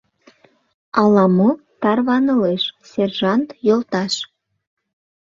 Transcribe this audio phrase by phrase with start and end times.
[1.01, 1.49] —Ала-мо
[1.81, 4.13] тарванылеш, сержант йолташ!